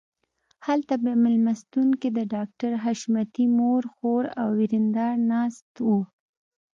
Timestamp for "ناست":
5.31-5.71